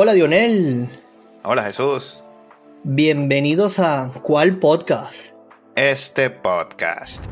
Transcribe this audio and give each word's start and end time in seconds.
Hola 0.00 0.12
Dionel. 0.12 0.88
Hola 1.42 1.64
Jesús. 1.64 2.22
Bienvenidos 2.84 3.80
a 3.80 4.12
¿Cuál 4.22 4.60
podcast? 4.60 5.32
Este 5.74 6.30
podcast. 6.30 7.26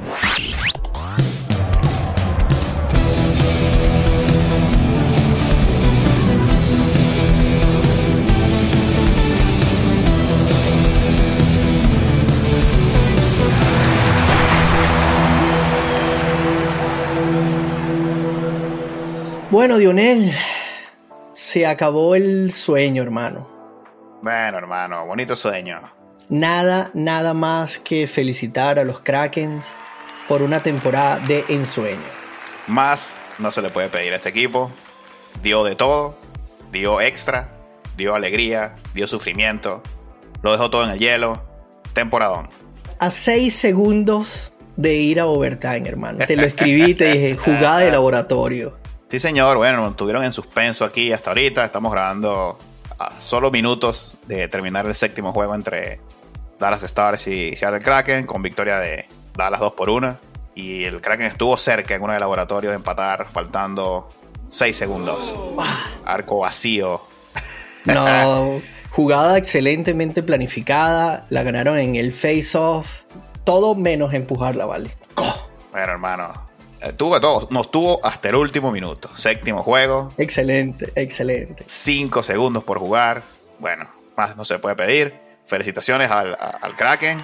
Bueno, 19.52 19.78
Dionel, 19.78 20.32
se 21.56 21.66
acabó 21.66 22.14
el 22.14 22.52
sueño, 22.52 23.02
hermano. 23.02 23.48
Bueno, 24.22 24.58
hermano, 24.58 25.06
bonito 25.06 25.34
sueño. 25.34 25.80
Nada, 26.28 26.90
nada 26.92 27.32
más 27.32 27.78
que 27.78 28.06
felicitar 28.06 28.78
a 28.78 28.84
los 28.84 29.00
Krakens 29.00 29.72
por 30.28 30.42
una 30.42 30.62
temporada 30.62 31.18
de 31.20 31.46
ensueño. 31.48 32.04
Más 32.66 33.18
no 33.38 33.50
se 33.50 33.62
le 33.62 33.70
puede 33.70 33.88
pedir 33.88 34.12
a 34.12 34.16
este 34.16 34.28
equipo. 34.28 34.70
Dio 35.42 35.64
de 35.64 35.76
todo, 35.76 36.18
dio 36.72 37.00
extra, 37.00 37.48
dio 37.96 38.14
alegría, 38.14 38.76
dio 38.92 39.06
sufrimiento, 39.06 39.82
lo 40.42 40.52
dejó 40.52 40.68
todo 40.68 40.84
en 40.84 40.90
el 40.90 40.98
hielo. 40.98 41.42
Temporadón. 41.94 42.50
A 42.98 43.10
seis 43.10 43.54
segundos 43.54 44.52
de 44.76 44.94
ir 44.96 45.20
a 45.20 45.26
overtime, 45.26 45.88
hermano. 45.88 46.18
Te 46.26 46.36
lo 46.36 46.42
escribí, 46.42 46.92
te 46.92 47.12
dije, 47.12 47.36
jugada 47.38 47.78
de 47.78 47.92
laboratorio. 47.92 48.76
Sí, 49.08 49.18
señor. 49.20 49.56
Bueno, 49.56 49.94
tuvieron 49.94 50.24
en 50.24 50.32
suspenso 50.32 50.84
aquí 50.84 51.12
hasta 51.12 51.30
ahorita. 51.30 51.64
Estamos 51.64 51.92
grabando 51.92 52.58
a 52.98 53.20
solo 53.20 53.50
minutos 53.50 54.16
de 54.26 54.48
terminar 54.48 54.84
el 54.86 54.94
séptimo 54.94 55.32
juego 55.32 55.54
entre 55.54 56.00
Dallas 56.58 56.82
Stars 56.82 57.28
y 57.28 57.54
Seattle 57.54 57.80
Kraken 57.80 58.26
con 58.26 58.42
victoria 58.42 58.78
de 58.78 59.06
Dallas 59.34 59.60
2 59.60 59.72
por 59.74 59.90
1. 59.90 60.16
Y 60.56 60.84
el 60.84 61.00
Kraken 61.00 61.26
estuvo 61.26 61.56
cerca 61.56 61.94
en 61.94 62.02
uno 62.02 62.14
de 62.14 62.20
laboratorios 62.20 62.72
de 62.72 62.76
empatar, 62.76 63.28
faltando 63.28 64.08
6 64.48 64.76
segundos. 64.76 65.34
Arco 66.04 66.38
vacío. 66.38 67.02
No, 67.84 68.60
jugada 68.90 69.38
excelentemente 69.38 70.22
planificada. 70.22 71.26
La 71.28 71.44
ganaron 71.44 71.78
en 71.78 71.94
el 71.94 72.12
face-off. 72.12 73.02
Todo 73.44 73.76
menos 73.76 74.14
empujarla, 74.14 74.64
¿vale? 74.64 74.90
Bueno, 75.70 75.92
hermano, 75.92 76.45
eh, 76.82 76.92
tuvo 76.92 77.20
todo, 77.20 77.48
nos 77.50 77.70
tuvo 77.70 78.04
hasta 78.04 78.28
el 78.28 78.36
último 78.36 78.70
minuto. 78.70 79.10
Séptimo 79.14 79.62
juego. 79.62 80.12
Excelente, 80.18 80.92
excelente. 80.94 81.64
Cinco 81.66 82.22
segundos 82.22 82.64
por 82.64 82.78
jugar. 82.78 83.22
Bueno, 83.58 83.88
más 84.16 84.36
no 84.36 84.44
se 84.44 84.58
puede 84.58 84.76
pedir. 84.76 85.14
Felicitaciones 85.46 86.10
al, 86.10 86.36
Kraken. 86.76 87.22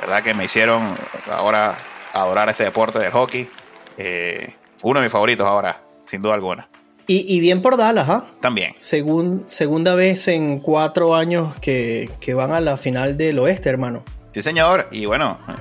verdad 0.00 0.22
que 0.22 0.34
me 0.34 0.44
hicieron 0.44 0.96
ahora 1.30 1.76
adorar 2.12 2.48
este 2.48 2.64
deporte 2.64 2.98
del 2.98 3.12
hockey. 3.12 3.48
Eh, 3.96 4.54
uno 4.82 5.00
de 5.00 5.04
mis 5.04 5.12
favoritos 5.12 5.46
ahora, 5.46 5.82
sin 6.06 6.22
duda 6.22 6.34
alguna. 6.34 6.68
Y, 7.10 7.40
bien 7.40 7.62
por 7.62 7.78
Dallas, 7.78 8.06
¿ah? 8.10 8.24
También. 8.40 8.74
segunda 8.76 9.94
vez 9.94 10.28
en 10.28 10.60
cuatro 10.60 11.16
años 11.16 11.56
que, 11.56 12.10
que, 12.20 12.34
van 12.34 12.52
a 12.52 12.60
la 12.60 12.76
final 12.76 13.16
del 13.16 13.38
oeste, 13.38 13.70
hermano. 13.70 14.04
Sí, 14.32 14.42
señor. 14.42 14.88
Y 14.90 15.06
bueno, 15.06 15.38
eh, 15.48 15.52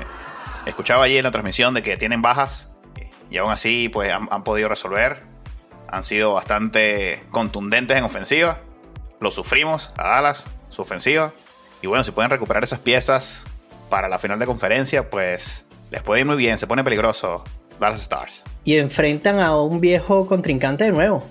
escuchaba 0.65 1.05
allí 1.05 1.15
en 1.15 1.23
la 1.23 1.31
transmisión 1.31 1.73
de 1.73 1.81
que 1.81 1.95
tienen 1.95 2.21
bajas 2.21 2.67
y 3.29 3.37
aún 3.37 3.51
así 3.51 3.89
pues 3.89 4.11
han, 4.11 4.43
podido 4.43 4.69
resolver. 4.69 5.23
Han 5.87 6.03
sido 6.03 6.33
bastante 6.33 7.23
contundentes 7.31 7.97
en 7.97 8.03
ofensiva. 8.03 8.59
Lo 9.19 9.31
sufrimos 9.31 9.91
a 9.97 10.09
Dallas, 10.09 10.45
su 10.69 10.81
ofensiva. 10.81 11.33
Y 11.81 11.87
bueno, 11.87 12.03
si 12.03 12.11
pueden 12.11 12.29
recuperar 12.31 12.63
esas 12.63 12.79
piezas 12.79 13.45
para 13.89 14.09
la 14.09 14.19
final 14.19 14.39
de 14.39 14.45
conferencia, 14.45 15.09
pues 15.09 15.65
les 15.91 16.01
puede 16.01 16.21
ir 16.21 16.25
muy 16.25 16.35
bien. 16.35 16.57
Se 16.57 16.67
pone 16.67 16.83
peligroso 16.83 17.43
Dallas 17.79 18.01
Stars. 18.01 18.43
Y 18.63 18.77
enfrentan 18.77 19.39
a 19.39 19.55
un 19.59 19.79
viejo 19.79 20.27
contrincante 20.27 20.83
de 20.83 20.91
nuevo. 20.91 21.25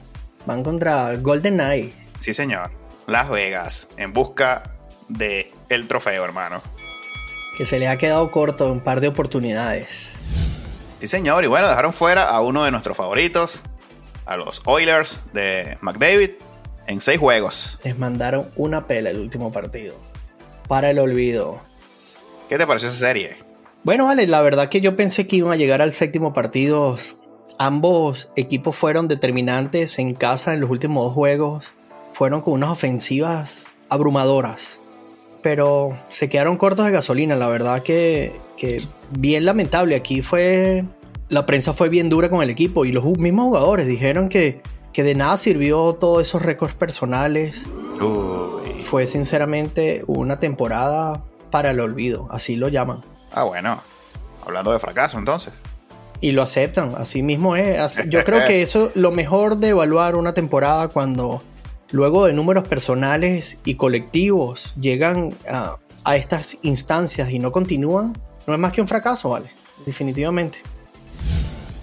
Van 0.46 0.62
contra 0.62 1.16
Golden 1.16 1.54
Knight. 1.54 1.92
Sí, 2.18 2.32
señor. 2.32 2.70
Las 3.06 3.28
Vegas, 3.28 3.88
en 3.98 4.12
busca 4.12 4.74
de 5.08 5.52
el 5.68 5.86
trofeo, 5.86 6.24
hermano. 6.24 6.62
Que 7.56 7.64
se 7.64 7.78
le 7.78 7.88
ha 7.88 7.98
quedado 7.98 8.30
corto 8.30 8.70
un 8.70 8.80
par 8.80 9.00
de 9.00 9.08
oportunidades. 9.08 10.16
Sí, 11.00 11.08
señor. 11.08 11.44
Y 11.44 11.46
bueno, 11.46 11.68
dejaron 11.68 11.92
fuera 11.92 12.28
a 12.28 12.40
uno 12.40 12.64
de 12.64 12.70
nuestros 12.70 12.96
favoritos, 12.96 13.62
a 14.24 14.36
los 14.36 14.62
Oilers 14.64 15.20
de 15.32 15.76
McDavid, 15.80 16.30
en 16.86 17.00
seis 17.00 17.18
juegos. 17.18 17.78
Les 17.84 17.98
mandaron 17.98 18.50
una 18.56 18.86
pela 18.86 19.10
el 19.10 19.20
último 19.20 19.52
partido. 19.52 19.94
Para 20.68 20.90
el 20.90 20.98
olvido. 20.98 21.60
¿Qué 22.48 22.58
te 22.58 22.66
pareció 22.66 22.88
esa 22.88 22.98
serie? 22.98 23.36
Bueno, 23.84 24.06
vale, 24.06 24.26
la 24.26 24.40
verdad 24.40 24.68
que 24.68 24.80
yo 24.80 24.96
pensé 24.96 25.26
que 25.26 25.36
iban 25.36 25.52
a 25.52 25.56
llegar 25.56 25.82
al 25.82 25.92
séptimo 25.92 26.32
partido. 26.32 26.96
Ambos 27.58 28.28
equipos 28.36 28.74
fueron 28.76 29.08
determinantes 29.08 29.98
en 29.98 30.14
casa 30.14 30.54
en 30.54 30.60
los 30.60 30.70
últimos 30.70 31.04
dos 31.04 31.14
juegos. 31.14 31.72
Fueron 32.12 32.40
con 32.40 32.54
unas 32.54 32.70
ofensivas 32.70 33.72
abrumadoras. 33.88 34.80
Pero 35.46 35.96
se 36.08 36.28
quedaron 36.28 36.56
cortos 36.56 36.86
de 36.86 36.90
gasolina. 36.90 37.36
La 37.36 37.46
verdad 37.46 37.84
que 37.84 38.34
que 38.56 38.82
bien 39.10 39.44
lamentable. 39.44 39.94
Aquí 39.94 40.20
fue. 40.20 40.82
La 41.28 41.46
prensa 41.46 41.72
fue 41.72 41.88
bien 41.88 42.08
dura 42.08 42.28
con 42.28 42.42
el 42.42 42.50
equipo 42.50 42.84
y 42.84 42.90
los 42.90 43.04
mismos 43.04 43.44
jugadores 43.44 43.86
dijeron 43.86 44.28
que, 44.28 44.60
que 44.92 45.04
de 45.04 45.14
nada 45.14 45.36
sirvió 45.36 45.92
todos 45.92 46.20
esos 46.22 46.42
récords 46.42 46.74
personales. 46.74 47.64
Fue 48.80 49.06
sinceramente 49.06 50.02
una 50.08 50.40
temporada 50.40 51.22
para 51.52 51.70
el 51.70 51.78
olvido, 51.78 52.26
así 52.32 52.56
lo 52.56 52.66
llaman. 52.66 53.04
Ah, 53.30 53.44
bueno. 53.44 53.80
Hablando 54.44 54.72
de 54.72 54.80
fracaso 54.80 55.16
entonces. 55.16 55.52
Y 56.20 56.32
lo 56.32 56.42
aceptan, 56.42 56.94
así 56.96 57.22
mismo 57.22 57.54
es. 57.54 58.02
Yo 58.08 58.24
creo 58.24 58.44
que 58.48 58.62
eso 58.62 58.88
es 58.88 58.96
lo 58.96 59.12
mejor 59.12 59.58
de 59.58 59.68
evaluar 59.68 60.16
una 60.16 60.34
temporada 60.34 60.88
cuando 60.88 61.40
luego 61.90 62.26
de 62.26 62.32
números 62.32 62.66
personales 62.68 63.58
y 63.64 63.74
colectivos 63.74 64.74
llegan 64.80 65.34
a, 65.48 65.76
a 66.04 66.16
estas 66.16 66.58
instancias 66.62 67.30
y 67.30 67.38
no 67.38 67.52
continúan, 67.52 68.16
no 68.46 68.54
es 68.54 68.60
más 68.60 68.72
que 68.72 68.80
un 68.80 68.88
fracaso, 68.88 69.30
¿vale? 69.30 69.50
Definitivamente. 69.84 70.58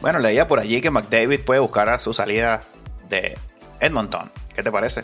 Bueno, 0.02 0.20
leía 0.20 0.48
por 0.48 0.60
allí 0.60 0.82
que 0.82 0.92
McDavid 0.92 1.42
puede 1.42 1.60
buscar 1.60 1.90
a 1.90 2.00
su 2.00 2.14
salida 2.14 2.62
de 3.10 3.38
Edmonton. 3.80 4.32
¿Qué 4.54 4.64
te 4.64 4.72
parece? 4.72 5.04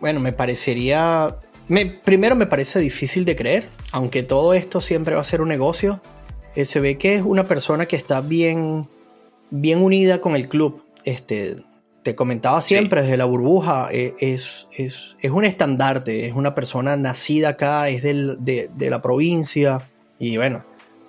Bueno, 0.00 0.20
me 0.20 0.32
parecería... 0.32 1.36
Me, 1.68 1.86
primero 1.86 2.36
me 2.36 2.46
parece 2.46 2.78
difícil 2.78 3.24
de 3.24 3.34
creer, 3.34 3.68
aunque 3.90 4.22
todo 4.22 4.54
esto 4.54 4.80
siempre 4.80 5.16
va 5.16 5.20
a 5.20 5.24
ser 5.24 5.40
un 5.40 5.48
negocio. 5.48 6.00
Eh, 6.54 6.64
se 6.64 6.78
ve 6.78 6.96
que 6.96 7.16
es 7.16 7.22
una 7.22 7.46
persona 7.46 7.86
que 7.86 7.96
está 7.96 8.20
bien, 8.20 8.88
bien 9.50 9.82
unida 9.82 10.20
con 10.20 10.36
el 10.36 10.48
club. 10.48 10.84
Este, 11.04 11.56
te 12.06 12.14
comentaba 12.14 12.60
siempre 12.60 13.02
desde 13.02 13.16
la 13.16 13.24
burbuja, 13.24 13.88
eh, 13.90 14.14
es, 14.20 14.68
es, 14.70 15.16
es, 15.18 15.30
un 15.32 15.44
estandarte, 15.44 16.28
es 16.28 16.34
una 16.34 16.54
persona 16.54 16.96
nacida 16.96 17.48
acá, 17.48 17.88
es 17.88 18.00
del, 18.04 18.36
de, 18.38 18.70
de 18.76 18.90
la 18.90 19.02
provincia. 19.02 19.90
Y 20.20 20.36
bueno, 20.36 20.64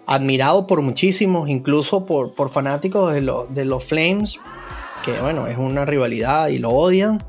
admirado 0.07 0.65
por 0.65 0.81
muchísimos, 0.81 1.49
incluso 1.49 2.07
por, 2.07 2.33
por 2.33 2.49
fanáticos 2.49 3.13
de, 3.13 3.21
de, 3.49 3.65
los 3.65 3.83
Flames, 3.83 4.39
que 5.03 5.11
bueno, 5.21 5.45
es 5.45 5.59
una 5.59 5.85
rivalidad 5.85 6.47
y 6.47 6.57
lo 6.57 6.71
odian, 6.71 7.23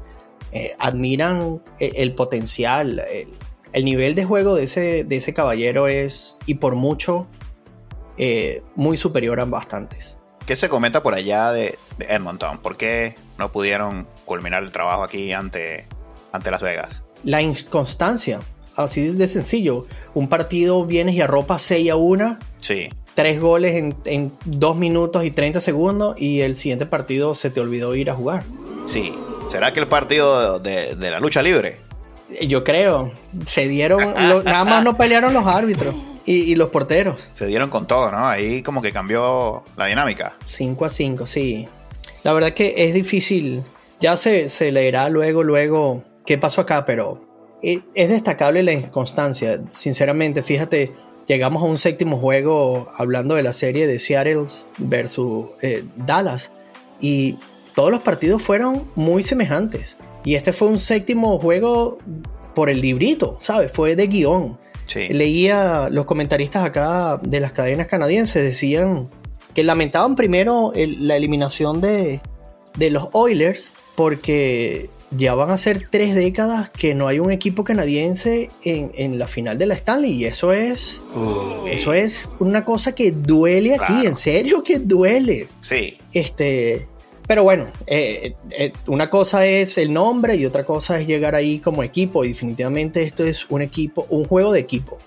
eh, 0.52 0.72
admiran 0.78 1.60
el, 1.78 2.14
potencial, 2.14 3.04
el, 3.74 3.84
nivel 3.84 4.14
de 4.14 4.24
juego 4.24 4.54
de 4.54 4.64
ese, 4.64 5.04
de 5.04 5.16
ese 5.18 5.34
caballero 5.34 5.88
es, 5.88 6.38
y 6.46 6.54
por 6.54 6.74
mucho, 6.74 7.26
eh, 8.16 8.62
muy 8.76 8.96
superior 8.96 9.40
a 9.40 9.44
bastantes. 9.44 10.17
¿Qué 10.48 10.56
se 10.56 10.70
comenta 10.70 11.02
por 11.02 11.12
allá 11.12 11.52
de, 11.52 11.78
Edmonton? 11.98 12.56
¿Por 12.56 12.78
qué 12.78 13.14
no 13.36 13.52
pudieron 13.52 14.08
culminar 14.24 14.62
el 14.62 14.72
trabajo 14.72 15.04
aquí 15.04 15.30
ante, 15.34 15.84
ante 16.32 16.50
Las 16.50 16.62
Vegas? 16.62 17.02
La 17.22 17.42
inconstancia 17.42 18.40
así 18.74 19.10
de 19.10 19.28
sencillo. 19.28 19.84
Un 20.14 20.26
partido 20.26 20.86
vienes 20.86 21.16
y 21.16 21.20
arropas 21.20 21.60
6 21.60 21.90
a 21.90 21.96
1. 21.96 22.38
Sí. 22.56 22.88
Tres 23.12 23.38
goles 23.38 23.74
en, 23.74 23.94
en 24.06 24.32
2 24.46 24.76
minutos 24.76 25.22
y 25.22 25.30
30 25.30 25.60
segundos 25.60 26.18
y 26.18 26.40
el 26.40 26.56
siguiente 26.56 26.86
partido 26.86 27.34
se 27.34 27.50
te 27.50 27.60
olvidó 27.60 27.94
ir 27.94 28.08
a 28.08 28.14
jugar. 28.14 28.44
Sí. 28.86 29.14
¿Será 29.50 29.74
que 29.74 29.80
el 29.80 29.88
partido 29.88 30.60
de, 30.60 30.96
la 30.98 31.20
lucha 31.20 31.42
libre? 31.42 31.78
Yo 32.40 32.64
creo. 32.64 33.10
Se 33.44 33.68
dieron, 33.68 34.14
nada 34.14 34.64
más 34.64 34.82
no 34.82 34.96
pelearon 34.96 35.34
los 35.34 35.46
árbitros 35.46 35.94
y, 36.28 36.54
los 36.56 36.70
porteros. 36.70 37.18
Se 37.32 37.46
dieron 37.46 37.70
con 37.70 37.86
todo, 37.86 38.10
¿no? 38.10 38.28
Ahí 38.28 38.62
como 38.62 38.82
que 38.82 38.92
cambió 38.92 39.64
la 39.76 39.86
dinámica. 39.86 40.36
5 40.44 40.84
a 40.84 40.88
5, 40.88 41.26
sí. 41.26 41.66
La 42.22 42.32
verdad 42.34 42.52
que 42.52 42.74
es 42.84 42.92
difícil. 42.92 43.64
Ya 44.00 44.16
se, 44.16 44.48
se 44.48 44.70
leerá 44.70 45.08
luego, 45.08 45.42
luego 45.42 46.04
qué 46.26 46.36
pasó 46.36 46.60
acá, 46.60 46.84
pero 46.84 47.26
es 47.62 48.08
destacable 48.08 48.62
la 48.62 48.72
inconstancia. 48.72 49.60
Sinceramente, 49.70 50.42
fíjate, 50.42 50.92
llegamos 51.26 51.62
a 51.62 51.66
un 51.66 51.78
séptimo 51.78 52.18
juego 52.18 52.92
hablando 52.96 53.34
de 53.34 53.42
la 53.42 53.52
serie 53.52 53.86
de 53.86 53.98
Seattle 53.98 54.44
versus 54.76 55.46
eh, 55.62 55.82
Dallas 55.96 56.52
y 57.00 57.36
todos 57.74 57.90
los 57.90 58.00
partidos 58.00 58.42
fueron 58.42 58.86
muy 58.94 59.22
semejantes. 59.22 59.96
Y 60.24 60.34
este 60.34 60.52
fue 60.52 60.68
un 60.68 60.78
séptimo 60.78 61.38
juego 61.38 61.98
por 62.54 62.68
el 62.68 62.80
librito, 62.80 63.38
¿sabes? 63.40 63.72
Fue 63.72 63.96
de 63.96 64.06
guion. 64.08 64.58
Leía 64.94 65.88
los 65.90 66.06
comentaristas 66.06 66.64
acá 66.64 67.18
de 67.22 67.40
las 67.40 67.52
cadenas 67.52 67.86
canadienses, 67.86 68.42
decían 68.42 69.08
que 69.54 69.62
lamentaban 69.62 70.14
primero 70.14 70.72
la 70.74 71.16
eliminación 71.16 71.80
de, 71.80 72.20
de 72.76 72.90
los 72.90 73.08
Oilers 73.12 73.72
porque 73.96 74.88
ya 75.10 75.34
van 75.34 75.50
a 75.50 75.56
ser 75.56 75.88
tres 75.90 76.14
décadas 76.14 76.70
que 76.70 76.94
no 76.94 77.08
hay 77.08 77.18
un 77.18 77.30
equipo 77.30 77.64
canadiense 77.64 78.50
en, 78.62 79.18
la 79.18 79.26
final 79.26 79.58
de 79.58 79.66
la 79.66 79.74
Stanley 79.74 80.12
y 80.12 80.24
eso 80.26 80.52
es 80.52 81.00
eso 81.66 81.92
es 81.92 82.28
una 82.38 82.64
cosa 82.64 82.94
que 82.94 83.12
duele 83.12 83.74
aquí 83.74 84.06
en 84.06 84.16
serio 84.16 84.62
que 84.62 84.78
duele. 84.78 85.48
Sí. 85.60 85.96
Este 86.12 86.86
pero 87.28 87.44
bueno 87.44 87.66
eh, 87.86 88.34
eh, 88.50 88.72
una 88.88 89.08
cosa 89.08 89.46
es 89.46 89.78
el 89.78 89.92
nombre 89.92 90.34
y 90.34 90.44
otra 90.44 90.64
cosa 90.64 90.98
es 90.98 91.06
llegar 91.06 91.36
ahí 91.36 91.60
como 91.60 91.84
equipo 91.84 92.24
y 92.24 92.28
definitivamente 92.28 93.04
esto 93.04 93.24
es 93.24 93.46
un 93.48 93.62
equipo 93.62 94.06
un 94.10 94.24
juego 94.24 94.52
de 94.52 94.58
equipo 94.58 94.98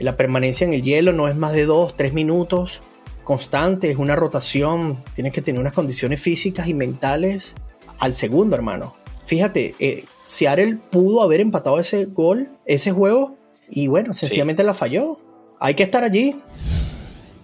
la 0.00 0.16
permanencia 0.16 0.66
en 0.66 0.74
el 0.74 0.82
hielo 0.82 1.12
no 1.12 1.28
es 1.28 1.36
más 1.36 1.52
de 1.52 1.66
dos 1.66 1.96
tres 1.96 2.12
minutos 2.12 2.80
constante 3.22 3.92
es 3.92 3.98
una 3.98 4.16
rotación 4.16 5.04
tienes 5.14 5.32
que 5.32 5.42
tener 5.42 5.60
unas 5.60 5.74
condiciones 5.74 6.20
físicas 6.20 6.66
y 6.66 6.74
mentales 6.74 7.54
al 8.00 8.14
segundo 8.14 8.56
hermano 8.56 9.00
fíjate, 9.30 9.76
eh, 9.78 10.04
Seattle 10.26 10.78
pudo 10.90 11.22
haber 11.22 11.40
empatado 11.40 11.78
ese 11.78 12.06
gol, 12.06 12.48
ese 12.66 12.90
juego, 12.90 13.36
y 13.68 13.86
bueno, 13.86 14.12
sencillamente 14.12 14.64
la 14.64 14.74
falló. 14.74 15.18
Hay 15.60 15.74
que 15.74 15.84
estar 15.84 16.02
allí. 16.02 16.34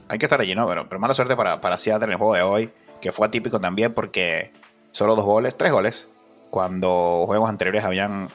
Hay 0.08 0.18
que 0.18 0.26
estar 0.26 0.40
allí, 0.40 0.56
¿no? 0.56 0.66
Pero, 0.66 0.88
pero 0.88 0.98
mala 0.98 1.14
suerte 1.14 1.36
para, 1.36 1.60
para 1.60 1.78
Seattle 1.78 2.06
en 2.06 2.12
el 2.12 2.18
juego 2.18 2.34
de 2.34 2.42
hoy, 2.42 2.70
que 3.00 3.12
fue 3.12 3.26
atípico 3.26 3.60
también 3.60 3.94
porque 3.94 4.52
solo 4.92 5.16
dos 5.16 5.24
goles, 5.24 5.56
tres 5.56 5.72
goles, 5.72 6.08
cuando 6.50 7.24
juegos 7.26 7.48
anteriores 7.48 7.84
habían 7.84 8.28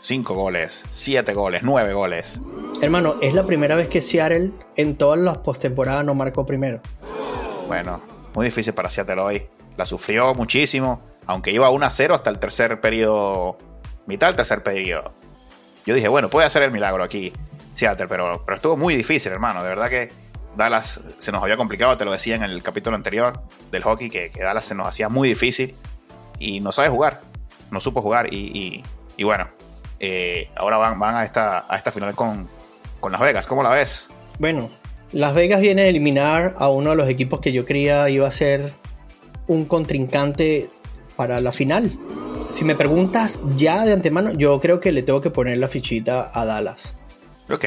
cinco 0.00 0.34
goles, 0.34 0.84
siete 0.90 1.34
goles, 1.34 1.62
nueve 1.62 1.92
goles. 1.92 2.40
Hermano, 2.80 3.16
es 3.20 3.34
la 3.34 3.44
primera 3.44 3.74
vez 3.74 3.88
que 3.88 4.00
Seattle 4.00 4.50
en 4.76 4.96
todas 4.96 5.18
las 5.18 5.38
postemporadas 5.38 6.04
no 6.04 6.14
marcó 6.14 6.46
primero. 6.46 6.80
Bueno, 7.66 8.00
muy 8.34 8.46
difícil 8.46 8.74
para 8.74 8.88
Seattle 8.88 9.20
hoy. 9.20 9.46
La 9.76 9.84
sufrió 9.86 10.34
muchísimo 10.34 11.02
aunque 11.28 11.52
iba 11.52 11.68
1 11.68 11.86
a 11.86 11.90
0 11.90 12.14
hasta 12.14 12.30
el 12.30 12.38
tercer 12.38 12.80
periodo, 12.80 13.58
mitad 14.06 14.28
del 14.28 14.36
tercer 14.36 14.62
periodo. 14.62 15.12
Yo 15.84 15.94
dije, 15.94 16.08
bueno, 16.08 16.30
puede 16.30 16.46
hacer 16.46 16.62
el 16.62 16.70
milagro 16.70 17.04
aquí, 17.04 17.34
Seattle, 17.74 18.08
pero, 18.08 18.42
pero 18.46 18.56
estuvo 18.56 18.76
muy 18.78 18.96
difícil, 18.96 19.30
hermano. 19.30 19.62
De 19.62 19.68
verdad 19.68 19.90
que 19.90 20.08
Dallas 20.58 21.00
se 21.16 21.32
nos 21.32 21.42
había 21.42 21.56
complicado, 21.56 21.96
te 21.96 22.04
lo 22.04 22.12
decía 22.12 22.34
en 22.34 22.42
el 22.42 22.62
capítulo 22.62 22.96
anterior 22.96 23.40
del 23.70 23.84
hockey, 23.84 24.10
que, 24.10 24.30
Dallas 24.36 24.64
se 24.64 24.74
nos 24.74 24.88
hacía 24.88 25.08
muy 25.08 25.28
difícil 25.28 25.74
y 26.38 26.60
no 26.60 26.72
sabe 26.72 26.88
jugar, 26.88 27.20
no 27.70 27.80
supo 27.80 28.02
jugar 28.02 28.28
y, 28.30 28.82
bueno, 29.22 29.48
eh, 30.00 30.50
ahora 30.56 30.76
van, 30.76 30.98
van 30.98 31.14
a, 31.14 31.24
esta, 31.24 31.64
a 31.68 31.76
esta 31.76 31.92
final 31.92 32.14
con, 32.14 32.48
con 33.00 33.12
Las 33.12 33.20
Vegas. 33.20 33.46
¿Cómo 33.46 33.62
la 33.62 33.70
ves? 33.70 34.08
Bueno, 34.38 34.68
Las 35.12 35.34
Vegas 35.34 35.60
viene 35.60 35.82
a 35.82 35.86
eliminar 35.86 36.54
a 36.58 36.68
uno 36.68 36.90
de 36.90 36.96
los 36.96 37.08
equipos 37.08 37.40
que 37.40 37.52
yo 37.52 37.64
creía 37.64 38.10
iba 38.10 38.26
a 38.26 38.32
ser 38.32 38.72
un 39.46 39.64
contrincante 39.64 40.70
para 41.16 41.40
la 41.40 41.52
final. 41.52 41.92
Si 42.48 42.64
me 42.64 42.74
preguntas 42.74 43.40
ya 43.54 43.84
de 43.84 43.92
antemano, 43.92 44.32
yo 44.32 44.58
creo 44.60 44.80
que 44.80 44.90
le 44.90 45.02
tengo 45.02 45.20
que 45.20 45.30
poner 45.30 45.58
la 45.58 45.68
fichita 45.68 46.30
a 46.32 46.44
Dallas. 46.44 46.94
Ok. 47.48 47.64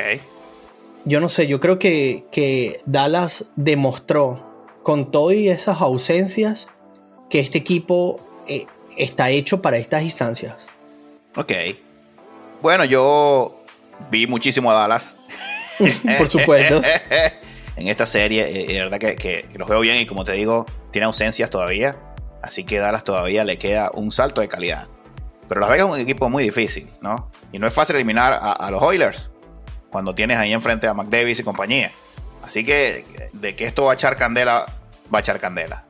Yo 1.06 1.20
no 1.20 1.30
sé, 1.30 1.48
yo 1.48 1.60
creo 1.60 1.80
que, 1.80 2.26
que 2.32 2.80
Dallas 2.86 3.46
demostró 3.56 4.70
con 4.84 5.12
todas 5.12 5.36
esas 5.36 5.82
ausencias 5.82 6.68
que 7.30 7.40
este 7.40 7.58
equipo 7.58 8.20
eh, 8.48 8.66
está 8.98 9.30
hecho 9.30 9.62
para 9.62 9.78
estas 9.78 10.04
instancias. 10.04 10.56
Ok. 11.36 11.52
Bueno, 12.62 12.86
yo 12.86 13.62
vi 14.10 14.28
muchísimo 14.28 14.72
a 14.72 14.76
Dallas. 14.76 15.18
Por 16.18 16.30
supuesto. 16.30 16.82
en 17.76 17.88
esta 17.88 18.06
serie, 18.06 18.64
eh, 18.64 18.74
de 18.74 18.80
verdad 18.80 19.00
que, 19.00 19.16
que 19.16 19.46
los 19.56 19.68
veo 19.68 19.80
bien 19.80 19.98
y 19.98 20.06
como 20.06 20.24
te 20.24 20.34
digo, 20.34 20.66
tiene 20.92 21.06
ausencias 21.06 21.50
todavía 21.50 21.98
Así 22.42 22.64
que 22.64 22.80
Dallas 22.80 23.04
todavía 23.04 23.44
le 23.44 23.58
queda 23.58 23.92
un 23.94 24.12
salto 24.12 24.42
de 24.42 24.48
calidad. 24.48 24.88
Pero 25.48 25.62
Las 25.62 25.70
Vegas 25.70 25.88
es 25.88 25.94
un 25.94 26.00
equipo 26.00 26.30
muy 26.30 26.44
difícil, 26.44 26.90
¿no? 27.02 27.30
Y 27.52 27.60
no 27.60 27.68
es 27.68 27.74
fácil 27.74 27.96
eliminar 27.96 28.40
a, 28.42 28.72
los 28.72 28.82
Oilers 28.82 29.31
cuando 29.92 30.16
tienes 30.16 30.38
ahí 30.38 30.54
enfrente 30.54 30.88
a 30.88 30.94
McDavis 30.94 31.40
y 31.40 31.44
compañía. 31.44 31.92
Así 32.44 32.64
que 32.64 33.30
de 33.34 33.56
que 33.56 33.66
esto 33.66 33.86
va 33.86 33.92
a 33.92 33.96
echar 33.96 34.18
candela, 34.18 34.66
va 35.14 35.20
a 35.20 35.22
echar 35.22 35.40
candela. 35.40 35.84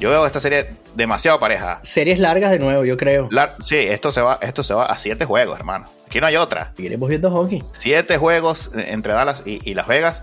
Yo 0.00 0.10
veo 0.10 0.26
esta 0.26 0.40
serie 0.40 0.74
demasiado 0.94 1.38
pareja. 1.38 1.78
Series 1.82 2.18
largas 2.18 2.50
de 2.50 2.58
nuevo, 2.58 2.84
yo 2.84 2.96
creo. 2.96 3.28
sí, 3.60 3.76
esto 3.76 4.10
se, 4.10 4.20
va, 4.22 4.38
esto 4.42 4.62
se 4.62 4.74
va 4.74 4.86
a 4.86 4.96
siete 4.96 5.24
juegos, 5.24 5.58
hermano. 5.58 5.86
Aquí 6.06 6.20
no 6.20 6.26
hay 6.26 6.36
otra. 6.36 6.72
Iremos 6.78 7.08
viendo 7.08 7.30
hockey. 7.30 7.62
Siete 7.72 8.16
juegos 8.18 8.70
entre 8.74 9.12
Dallas 9.12 9.42
y, 9.44 9.74
Las 9.74 9.86
Vegas. 9.86 10.22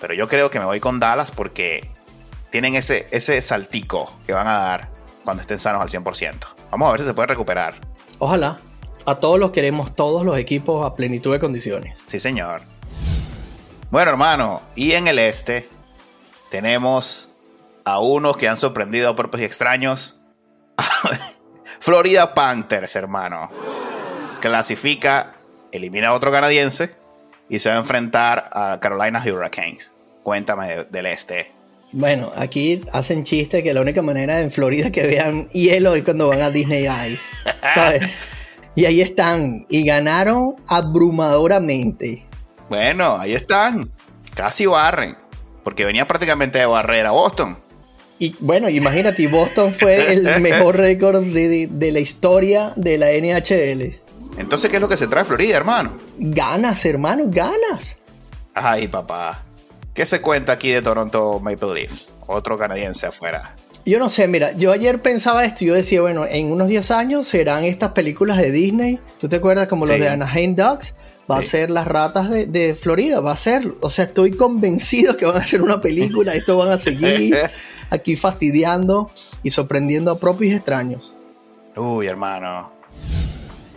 Pero 0.00 0.14
yo 0.14 0.28
creo 0.28 0.50
que 0.50 0.58
me 0.58 0.66
voy 0.66 0.80
con 0.80 1.00
Dallas 1.00 1.30
porque 1.30 1.88
tienen 2.50 2.74
ese, 2.74 3.06
ese 3.10 3.40
saltico 3.40 4.12
que 4.26 4.32
van 4.32 4.46
a 4.46 4.58
dar 4.58 4.88
cuando 5.24 5.40
estén 5.40 5.58
sanos 5.58 5.82
al 5.82 5.88
100%. 5.88 6.34
Vamos 6.70 6.88
a 6.88 6.92
ver 6.92 7.00
si 7.00 7.06
se 7.06 7.14
puede 7.14 7.28
recuperar. 7.28 7.74
Ojalá. 8.18 8.58
A 9.06 9.20
todos 9.20 9.38
los 9.38 9.52
queremos, 9.52 9.94
todos 9.94 10.24
los 10.24 10.36
equipos 10.36 10.84
a 10.84 10.96
plenitud 10.96 11.32
de 11.32 11.38
condiciones. 11.38 11.96
Sí, 12.06 12.18
señor. 12.18 12.62
Bueno, 13.88 14.10
hermano, 14.10 14.62
y 14.74 14.92
en 14.92 15.06
el 15.06 15.20
este 15.20 15.68
tenemos 16.50 17.30
a 17.84 18.00
unos 18.00 18.36
que 18.36 18.48
han 18.48 18.58
sorprendido 18.58 19.08
a 19.08 19.14
propios 19.14 19.42
y 19.42 19.44
extraños. 19.44 20.16
Florida 21.78 22.34
Panthers, 22.34 22.96
hermano. 22.96 23.48
Clasifica, 24.40 25.36
elimina 25.70 26.08
a 26.08 26.12
otro 26.12 26.32
canadiense 26.32 26.96
y 27.48 27.60
se 27.60 27.68
va 27.68 27.76
a 27.76 27.78
enfrentar 27.78 28.50
a 28.52 28.80
Carolina 28.80 29.22
Hurricanes. 29.24 29.92
Cuéntame 30.24 30.82
del 30.90 31.06
este. 31.06 31.52
Bueno, 31.92 32.32
aquí 32.34 32.82
hacen 32.92 33.22
chiste 33.22 33.62
que 33.62 33.72
la 33.72 33.82
única 33.82 34.02
manera 34.02 34.40
en 34.40 34.50
Florida 34.50 34.90
que 34.90 35.06
vean 35.06 35.48
hielo 35.50 35.94
es 35.94 36.02
cuando 36.02 36.26
van 36.26 36.42
a 36.42 36.50
Disney 36.50 36.88
Ice, 37.08 37.22
¿sabes? 37.72 38.02
y 38.76 38.84
ahí 38.84 39.00
están, 39.00 39.66
y 39.68 39.84
ganaron 39.84 40.54
abrumadoramente. 40.68 42.24
Bueno, 42.68 43.16
ahí 43.16 43.34
están, 43.34 43.90
casi 44.34 44.66
barren, 44.66 45.16
porque 45.64 45.84
venía 45.84 46.06
prácticamente 46.06 46.58
de 46.58 46.66
barrer 46.66 47.06
a 47.06 47.10
Boston. 47.10 47.58
Y 48.18 48.36
bueno, 48.38 48.68
imagínate, 48.68 49.26
Boston 49.28 49.72
fue 49.74 50.12
el 50.12 50.40
mejor 50.40 50.76
récord 50.76 51.22
de, 51.22 51.68
de, 51.70 51.92
la 51.92 52.00
historia 52.00 52.72
de 52.76 52.98
la 52.98 53.08
NHL. 53.12 53.98
Entonces, 54.38 54.70
¿qué 54.70 54.76
es 54.76 54.82
lo 54.82 54.88
que 54.88 54.96
se 54.96 55.06
trae 55.06 55.24
Florida, 55.24 55.56
hermano? 55.56 55.96
Ganas, 56.18 56.84
hermano, 56.84 57.24
ganas. 57.26 57.96
Ay, 58.54 58.88
papá. 58.88 59.44
¿Qué 59.94 60.04
se 60.04 60.20
cuenta 60.20 60.52
aquí 60.52 60.70
de 60.70 60.82
Toronto 60.82 61.40
Maple 61.40 61.72
Leafs? 61.72 62.10
Otro 62.26 62.58
canadiense 62.58 63.06
afuera. 63.06 63.54
Yo 63.86 64.00
no 64.00 64.10
sé, 64.10 64.26
mira, 64.26 64.50
yo 64.50 64.72
ayer 64.72 65.00
pensaba 65.00 65.44
esto 65.44 65.62
y 65.62 65.68
yo 65.68 65.74
decía, 65.74 66.00
bueno, 66.00 66.26
en 66.26 66.50
unos 66.50 66.66
10 66.66 66.90
años 66.90 67.28
serán 67.28 67.62
estas 67.62 67.92
películas 67.92 68.36
de 68.38 68.50
Disney. 68.50 68.98
¿Tú 69.20 69.28
te 69.28 69.36
acuerdas 69.36 69.68
como 69.68 69.86
los 69.86 69.96
de 69.96 70.08
Anaheim 70.08 70.56
Ducks? 70.56 70.94
Va 71.30 71.38
a 71.38 71.42
ser 71.42 71.70
las 71.70 71.86
ratas 71.86 72.28
de, 72.28 72.74
Florida, 72.74 73.20
va 73.20 73.30
a 73.30 73.36
ser. 73.36 73.74
O 73.80 73.90
sea, 73.90 74.06
estoy 74.06 74.32
convencido 74.32 75.16
que 75.16 75.24
van 75.24 75.36
a 75.36 75.38
hacer 75.38 75.62
una 75.62 75.80
película, 75.80 76.34
esto 76.34 76.56
van 76.56 76.70
a 76.70 76.78
seguir 76.78 77.36
aquí 77.90 78.16
fastidiando 78.16 79.08
y 79.44 79.52
sorprendiendo 79.52 80.10
a 80.10 80.18
propios 80.18 80.52
y 80.52 80.56
extraños. 80.56 81.12
Uy, 81.76 82.08
hermano. 82.08 82.72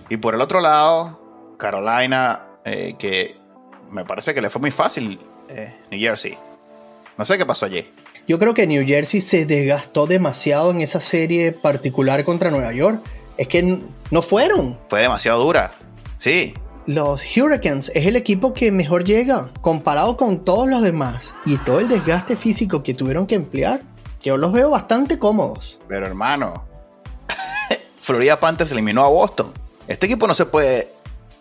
Y 0.09 0.17
por 0.17 0.33
el 0.33 0.41
otro 0.41 0.59
lado, 0.59 1.55
Carolina, 1.57 2.47
eh, 2.65 2.95
que 2.97 3.37
me 3.91 4.05
parece 4.05 4.33
que 4.33 4.41
le 4.41 4.49
fue 4.49 4.59
muy 4.59 4.71
fácil 4.71 5.19
eh, 5.49 5.71
New 5.91 5.99
Jersey. 5.99 6.35
No 7.15 7.25
sé 7.25 7.37
qué 7.37 7.45
pasó 7.45 7.67
allí. 7.67 7.85
Yo 8.29 8.37
creo 8.37 8.53
que 8.53 8.67
New 8.67 8.85
Jersey 8.85 9.21
se 9.21 9.47
desgastó 9.47 10.05
demasiado 10.05 10.69
en 10.69 10.81
esa 10.81 10.99
serie 10.99 11.51
particular 11.51 12.23
contra 12.23 12.51
Nueva 12.51 12.71
York. 12.71 13.01
Es 13.37 13.47
que 13.47 13.81
no 14.11 14.21
fueron. 14.21 14.77
Fue 14.87 15.01
demasiado 15.01 15.43
dura. 15.43 15.71
Sí. 16.19 16.53
Los 16.85 17.23
Hurricanes 17.35 17.91
es 17.95 18.05
el 18.05 18.15
equipo 18.15 18.53
que 18.53 18.71
mejor 18.71 19.03
llega 19.03 19.49
comparado 19.61 20.15
con 20.15 20.45
todos 20.45 20.67
los 20.67 20.83
demás. 20.83 21.33
Y 21.43 21.57
todo 21.57 21.79
el 21.79 21.87
desgaste 21.87 22.35
físico 22.35 22.83
que 22.83 22.93
tuvieron 22.93 23.25
que 23.25 23.33
emplear, 23.33 23.81
yo 24.21 24.37
los 24.37 24.51
veo 24.51 24.69
bastante 24.69 25.17
cómodos. 25.17 25.79
Pero 25.87 26.05
hermano, 26.05 26.65
Florida 27.99 28.39
Panthers 28.39 28.71
eliminó 28.71 29.03
a 29.03 29.09
Boston. 29.09 29.51
Este 29.87 30.05
equipo 30.05 30.27
no 30.27 30.35
se 30.35 30.45
puede 30.45 30.89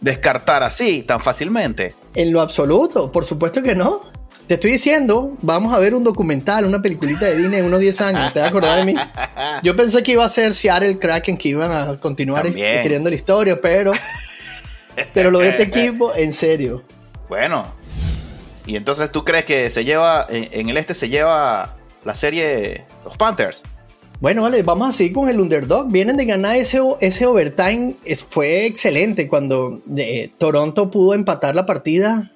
descartar 0.00 0.62
así 0.62 1.02
tan 1.02 1.20
fácilmente. 1.20 1.94
En 2.14 2.32
lo 2.32 2.40
absoluto, 2.40 3.12
por 3.12 3.26
supuesto 3.26 3.62
que 3.62 3.74
no. 3.74 4.16
Te 4.48 4.54
estoy 4.54 4.72
diciendo, 4.72 5.36
vamos 5.42 5.74
a 5.74 5.78
ver 5.78 5.94
un 5.94 6.02
documental, 6.02 6.64
una 6.64 6.80
peliculita 6.80 7.26
de 7.26 7.36
Disney 7.36 7.60
en 7.60 7.66
unos 7.66 7.80
10 7.80 8.00
años. 8.00 8.32
¿Te 8.32 8.40
vas 8.40 8.46
a 8.46 8.48
acordar 8.48 8.78
de 8.78 8.84
mí? 8.86 8.98
Yo 9.62 9.76
pensé 9.76 10.02
que 10.02 10.12
iba 10.12 10.24
a 10.24 10.28
ser 10.30 10.54
Seattle 10.54 10.98
Kraken, 10.98 11.36
que 11.36 11.50
iban 11.50 11.70
a 11.70 12.00
continuar 12.00 12.46
escribiendo 12.46 13.10
la 13.10 13.16
historia, 13.16 13.60
pero, 13.60 13.92
pero 15.12 15.30
lo 15.30 15.40
de 15.40 15.50
este 15.50 15.64
equipo, 15.64 16.14
en 16.14 16.32
serio. 16.32 16.82
Bueno, 17.28 17.66
y 18.64 18.76
entonces 18.76 19.12
tú 19.12 19.22
crees 19.22 19.44
que 19.44 19.68
se 19.68 19.84
lleva, 19.84 20.26
en 20.30 20.70
el 20.70 20.78
este 20.78 20.94
se 20.94 21.10
lleva 21.10 21.76
la 22.06 22.14
serie 22.14 22.86
Los 23.04 23.18
Panthers. 23.18 23.64
Bueno, 24.18 24.40
vale, 24.44 24.62
vamos 24.62 24.88
a 24.88 24.92
seguir 24.92 25.12
con 25.12 25.28
el 25.28 25.40
underdog. 25.40 25.92
Vienen 25.92 26.16
de 26.16 26.24
ganar 26.24 26.56
ese, 26.56 26.80
ese 27.02 27.26
overtime. 27.26 27.96
fue 28.30 28.64
excelente 28.64 29.28
cuando 29.28 29.82
eh, 29.94 30.30
Toronto 30.38 30.90
pudo 30.90 31.12
empatar 31.12 31.54
la 31.54 31.66
partida. 31.66 32.30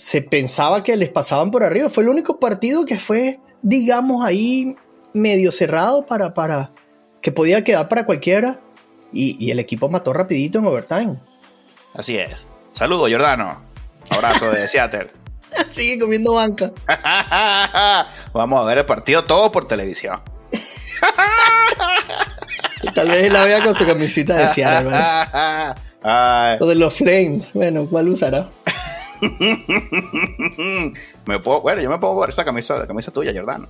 Se 0.00 0.22
pensaba 0.22 0.82
que 0.82 0.96
les 0.96 1.10
pasaban 1.10 1.50
por 1.50 1.62
arriba. 1.62 1.90
Fue 1.90 2.04
el 2.04 2.08
único 2.08 2.40
partido 2.40 2.86
que 2.86 2.98
fue, 2.98 3.38
digamos, 3.60 4.24
ahí 4.24 4.74
medio 5.12 5.52
cerrado 5.52 6.06
para, 6.06 6.32
para 6.32 6.72
que 7.20 7.32
podía 7.32 7.62
quedar 7.64 7.86
para 7.86 8.06
cualquiera. 8.06 8.62
Y, 9.12 9.36
y 9.38 9.50
el 9.50 9.58
equipo 9.58 9.90
mató 9.90 10.14
rapidito 10.14 10.58
en 10.58 10.64
overtime. 10.64 11.20
Así 11.92 12.16
es. 12.16 12.46
Saludos, 12.72 13.10
Jordano. 13.10 13.60
Abrazo 14.08 14.50
de 14.50 14.66
Seattle. 14.68 15.08
Sigue 15.70 15.98
comiendo 15.98 16.32
banca. 16.32 16.72
Vamos 18.32 18.62
a 18.62 18.66
ver 18.66 18.78
el 18.78 18.86
partido 18.86 19.24
todo 19.24 19.52
por 19.52 19.68
televisión. 19.68 20.22
Tal 22.94 23.06
vez 23.06 23.30
la 23.30 23.44
vea 23.44 23.62
con 23.62 23.74
su 23.74 23.84
camisita 23.84 24.34
de 24.34 24.48
Seattle. 24.48 24.96
O 26.58 26.66
de 26.66 26.74
los 26.74 26.94
Flames. 26.94 27.52
Bueno, 27.52 27.86
¿cuál 27.86 28.08
usará? 28.08 28.48
me 31.26 31.38
puedo, 31.38 31.60
bueno, 31.60 31.82
yo 31.82 31.90
me 31.90 31.98
puedo 31.98 32.18
ver 32.18 32.30
esa 32.30 32.44
camisa, 32.44 32.76
la 32.76 32.86
camisa 32.86 33.12
tuya, 33.12 33.32
Jordano. 33.34 33.68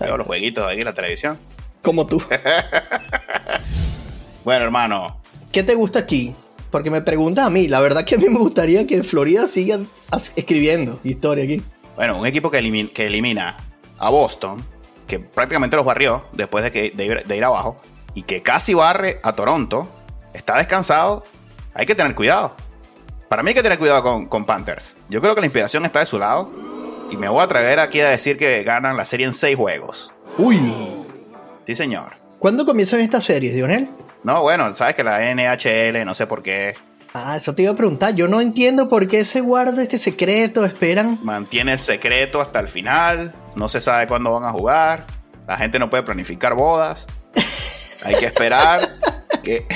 Veo 0.00 0.16
los 0.16 0.26
jueguitos 0.26 0.66
ahí 0.66 0.78
en 0.78 0.84
la 0.84 0.94
televisión. 0.94 1.38
Como 1.82 2.06
tú. 2.06 2.22
bueno, 4.44 4.64
hermano. 4.64 5.20
¿Qué 5.50 5.62
te 5.62 5.74
gusta 5.74 5.98
aquí? 5.98 6.34
Porque 6.70 6.90
me 6.90 7.02
preguntas 7.02 7.46
a 7.46 7.50
mí. 7.50 7.68
La 7.68 7.80
verdad 7.80 8.04
que 8.04 8.14
a 8.14 8.18
mí 8.18 8.28
me 8.28 8.38
gustaría 8.38 8.86
que 8.86 9.02
Florida 9.02 9.46
siga 9.46 9.78
escribiendo 10.36 11.00
historia 11.04 11.44
aquí. 11.44 11.62
Bueno, 11.96 12.18
un 12.18 12.26
equipo 12.26 12.50
que, 12.50 12.58
elimina, 12.58 13.56
a 13.98 14.10
Boston, 14.10 14.64
que 15.06 15.18
prácticamente 15.18 15.76
los 15.76 15.84
barrió 15.84 16.24
después 16.32 16.64
de, 16.64 16.70
que, 16.70 16.90
de 16.90 17.36
ir, 17.36 17.44
abajo, 17.44 17.76
y 18.14 18.22
que 18.22 18.42
casi 18.42 18.72
barre 18.72 19.20
a 19.22 19.34
Toronto, 19.34 19.88
está 20.32 20.56
descansado. 20.56 21.24
Hay 21.74 21.84
que 21.84 21.94
tener 21.94 22.14
cuidado. 22.14 22.56
Para 23.32 23.42
mí 23.42 23.48
hay 23.48 23.54
que 23.54 23.62
tener 23.62 23.78
cuidado 23.78 24.02
con, 24.02 24.26
con, 24.26 24.44
Panthers. 24.44 24.92
Yo 25.08 25.22
creo 25.22 25.34
que 25.34 25.40
la 25.40 25.46
inspiración 25.46 25.86
está 25.86 26.00
de 26.00 26.04
su 26.04 26.18
lado. 26.18 26.50
Y 27.10 27.16
me 27.16 27.30
voy 27.30 27.40
a 27.40 27.44
atrever 27.44 27.80
aquí 27.80 27.98
a 28.02 28.10
decir 28.10 28.36
que 28.36 28.62
ganan 28.62 28.94
la 28.94 29.06
serie 29.06 29.24
en 29.24 29.32
seis 29.32 29.56
juegos. 29.56 30.12
Uy. 30.36 30.60
Sí, 31.66 31.74
señor. 31.74 32.10
¿Cuándo 32.38 32.66
comienzan 32.66 33.00
estas 33.00 33.24
series, 33.24 33.54
Dionel? 33.54 33.88
No, 34.22 34.42
bueno, 34.42 34.74
sabes 34.74 34.94
que 34.96 35.02
la 35.02 35.34
NHL, 35.34 36.04
no 36.04 36.12
sé 36.12 36.26
por 36.26 36.42
qué. 36.42 36.74
Ah, 37.14 37.38
eso 37.38 37.54
te 37.54 37.62
iba 37.62 37.72
a 37.72 37.74
preguntar. 37.74 38.14
Yo 38.14 38.28
no 38.28 38.38
entiendo 38.38 38.90
por 38.90 39.08
qué 39.08 39.24
se 39.24 39.40
guarda 39.40 39.82
este 39.82 39.96
secreto. 39.96 40.66
Esperan. 40.66 41.18
Mantiene 41.22 41.78
secreto 41.78 42.38
hasta 42.38 42.60
el 42.60 42.68
final. 42.68 43.34
No 43.56 43.70
se 43.70 43.80
sabe 43.80 44.06
cuándo 44.08 44.30
van 44.38 44.44
a 44.44 44.52
jugar. 44.52 45.06
La 45.46 45.56
gente 45.56 45.78
no 45.78 45.88
puede 45.88 46.02
planificar 46.02 46.52
bodas. 46.52 47.06
Hay 48.04 48.14
que 48.16 48.26
esperar. 48.26 48.78
que 49.42 49.66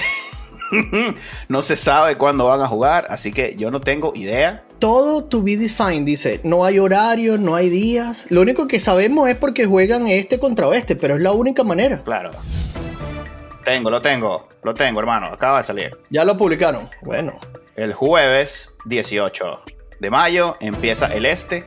no 1.49 1.63
se 1.63 1.77
sabe 1.77 2.17
cuándo 2.17 2.47
van 2.47 2.61
a 2.61 2.67
jugar. 2.67 3.07
Así 3.11 3.33
que 3.33 3.55
yo 3.57 3.71
no 3.71 3.81
tengo 3.81 4.13
idea. 4.15 4.65
Todo 4.79 5.25
to 5.25 5.43
be 5.43 5.57
defined, 5.57 6.05
dice. 6.05 6.41
No 6.45 6.65
hay 6.65 6.79
horario, 6.79 7.39
no 7.39 7.55
hay 7.55 7.69
días. 7.69 8.27
Lo 8.31 8.43
único 8.43 8.69
que 8.69 8.81
sabemos 8.81 9.29
es 9.29 9.37
porque 9.37 9.67
juegan 9.67 10.07
este 10.07 10.39
contra 10.39 10.67
oeste, 10.67 10.97
pero 10.97 11.15
es 11.15 11.21
la 11.21 11.33
única 11.33 11.65
manera. 11.65 12.03
Claro. 12.05 12.31
Tengo, 13.65 13.91
lo 13.91 14.01
tengo, 14.01 14.49
lo 14.63 14.75
tengo, 14.75 15.01
hermano. 15.01 15.27
Acaba 15.27 15.59
de 15.59 15.65
salir. 15.65 15.99
Ya 16.11 16.25
lo 16.25 16.37
publicaron. 16.37 16.89
Bueno. 17.03 17.33
El 17.75 17.93
jueves 17.95 18.75
18 18.85 19.63
de 19.99 20.11
mayo 20.11 20.57
empieza 20.61 21.07
el 21.07 21.27
este. 21.27 21.65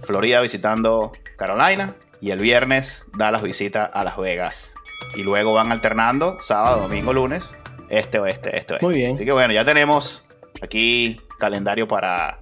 Florida 0.00 0.40
visitando 0.40 1.12
Carolina. 1.36 1.94
Y 2.20 2.30
el 2.30 2.40
viernes 2.40 3.04
da 3.16 3.30
las 3.30 3.42
visitas 3.42 3.90
a 3.92 4.02
Las 4.02 4.16
Vegas. 4.16 4.74
Y 5.14 5.22
luego 5.22 5.52
van 5.52 5.70
alternando 5.70 6.38
sábado, 6.40 6.80
domingo, 6.80 7.12
lunes. 7.12 7.54
Este, 7.88 8.18
oeste, 8.18 8.56
este, 8.56 8.74
oeste. 8.74 8.86
Muy 8.86 8.94
bien. 8.94 9.14
Así 9.14 9.24
que 9.24 9.32
bueno, 9.32 9.52
ya 9.52 9.64
tenemos 9.64 10.24
aquí 10.62 11.16
calendario 11.38 11.86
para 11.86 12.40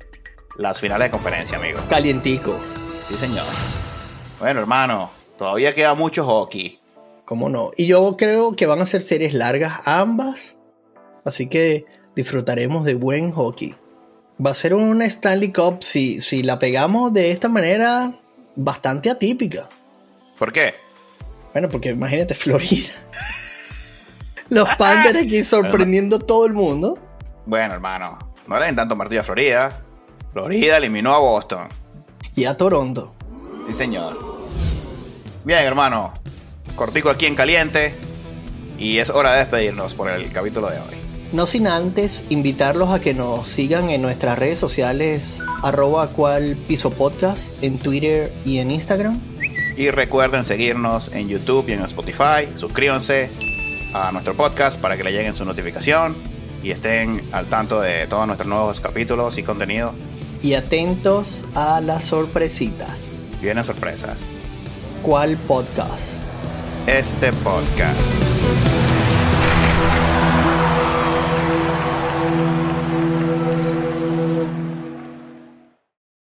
las 0.56 0.80
finales 0.80 1.08
de 1.08 1.10
conferencia, 1.10 1.58
amigo. 1.58 1.80
Calientico. 1.88 2.58
Sí, 3.08 3.16
señor. 3.16 3.46
Bueno, 4.38 4.60
hermano, 4.60 5.10
todavía 5.38 5.74
queda 5.74 5.94
mucho 5.94 6.24
hockey. 6.24 6.80
¿Cómo 7.24 7.48
no? 7.48 7.70
Y 7.76 7.86
yo 7.86 8.16
creo 8.16 8.54
que 8.54 8.66
van 8.66 8.80
a 8.80 8.86
ser 8.86 9.02
series 9.02 9.34
largas 9.34 9.80
ambas. 9.84 10.56
Así 11.24 11.48
que 11.48 11.86
disfrutaremos 12.14 12.84
de 12.84 12.94
buen 12.94 13.32
hockey. 13.32 13.74
Va 14.44 14.50
a 14.50 14.54
ser 14.54 14.74
una 14.74 15.04
Stanley 15.06 15.52
Cup 15.52 15.82
si, 15.82 16.20
si 16.20 16.42
la 16.42 16.58
pegamos 16.58 17.12
de 17.12 17.30
esta 17.30 17.48
manera 17.48 18.12
bastante 18.56 19.10
atípica. 19.10 19.68
¿Por 20.38 20.52
qué? 20.52 20.74
Bueno, 21.52 21.68
porque 21.68 21.90
imagínate 21.90 22.34
Florida. 22.34 22.90
Los 24.48 24.68
Panthers 24.78 25.20
aquí 25.20 25.42
sorprendiendo 25.42 26.16
a 26.16 26.20
todo 26.20 26.46
el 26.46 26.52
mundo. 26.52 26.98
Bueno, 27.46 27.74
hermano, 27.74 28.18
no 28.46 28.58
le 28.58 28.66
den 28.66 28.76
tanto 28.76 28.96
martillo 28.96 29.20
a 29.20 29.24
Florida. 29.24 29.80
Florida 30.32 30.76
eliminó 30.76 31.14
a 31.14 31.18
Boston. 31.18 31.68
Y 32.34 32.44
a 32.44 32.56
Toronto. 32.56 33.14
Sí, 33.66 33.74
señor. 33.74 34.34
Bien, 35.44 35.60
hermano 35.60 36.12
cortico 36.74 37.10
aquí 37.10 37.26
en 37.26 37.34
caliente. 37.34 37.94
Y 38.78 38.98
es 38.98 39.10
hora 39.10 39.32
de 39.32 39.38
despedirnos 39.38 39.94
por 39.94 40.10
el 40.10 40.28
capítulo 40.30 40.68
de 40.68 40.78
hoy. 40.78 40.96
No 41.32 41.46
sin 41.46 41.66
antes 41.66 42.26
invitarlos 42.28 42.90
a 42.90 43.00
que 43.00 43.14
nos 43.14 43.48
sigan 43.48 43.90
en 43.90 44.02
nuestras 44.02 44.38
redes 44.38 44.58
sociales 44.58 45.42
arroba 45.62 46.08
cual 46.08 46.56
piso 46.68 46.90
podcast 46.90 47.50
en 47.62 47.78
Twitter 47.78 48.32
y 48.44 48.58
en 48.58 48.70
Instagram. 48.70 49.20
Y 49.76 49.90
recuerden 49.90 50.44
seguirnos 50.44 51.10
en 51.12 51.28
YouTube 51.28 51.68
y 51.68 51.72
en 51.72 51.82
Spotify. 51.82 52.48
Suscríbanse 52.54 53.30
a 53.94 54.12
nuestro 54.12 54.36
podcast 54.36 54.78
para 54.78 54.98
que 54.98 55.04
le 55.04 55.12
lleguen 55.12 55.34
su 55.34 55.46
notificación 55.46 56.14
y 56.62 56.70
estén 56.70 57.26
al 57.32 57.46
tanto 57.46 57.80
de 57.80 58.06
todos 58.06 58.26
nuestros 58.26 58.48
nuevos 58.48 58.80
capítulos 58.80 59.38
y 59.38 59.42
contenido. 59.42 59.94
Y 60.42 60.52
atentos 60.52 61.48
a 61.54 61.80
las 61.80 62.04
sorpresitas. 62.04 63.06
Vienen 63.40 63.64
sorpresas. 63.64 64.26
¿Cuál 65.02 65.38
podcast? 65.38 66.14
este 66.86 67.32
podcast. 67.32 68.93